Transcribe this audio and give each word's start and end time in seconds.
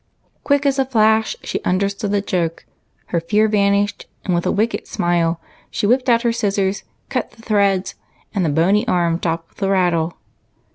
Quick 0.43 0.65
as 0.65 0.79
a 0.79 0.85
flash 0.85 1.35
she 1.43 1.61
understood 1.61 2.09
the 2.09 2.21
joke, 2.23 2.65
her 3.13 3.19
fear 3.19 3.47
vanished, 3.47 4.07
and 4.25 4.33
with 4.33 4.47
a 4.47 4.51
wicked 4.51 4.87
smile, 4.87 5.39
she 5.69 5.85
whipped 5.85 6.09
out 6.09 6.23
her 6.23 6.33
scissors, 6.33 6.81
cut 7.09 7.29
the 7.29 7.43
threads, 7.43 7.93
and 8.33 8.43
the 8.43 8.49
bony 8.49 8.87
arm 8.87 9.17
dropped 9.17 9.49
with 9.49 9.61
a 9.61 9.69
rattle. 9.69 10.17